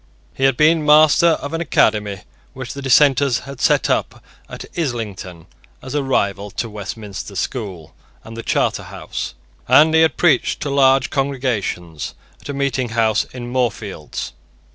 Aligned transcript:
He 0.33 0.45
had 0.45 0.57
been 0.57 0.83
master 0.83 1.33
of 1.43 1.53
an 1.53 1.61
academy 1.61 2.21
which 2.53 2.73
the 2.73 2.81
Dissenters 2.81 3.41
had 3.41 3.61
set 3.61 3.87
up 3.87 4.23
at 4.49 4.65
Islington 4.75 5.45
as 5.79 5.93
a 5.93 6.01
rival 6.01 6.49
to 6.49 6.67
Westminster 6.71 7.35
School 7.35 7.93
and 8.23 8.35
the 8.35 8.41
Charter 8.41 8.85
House; 8.85 9.35
and 9.67 9.93
he 9.93 10.01
had 10.01 10.17
preached 10.17 10.59
to 10.61 10.71
large 10.71 11.11
congregations 11.11 12.15
at 12.39 12.49
a 12.49 12.53
meeting 12.55 12.89
house 12.89 13.25
in 13.25 13.51
Moorfields. 13.51 14.33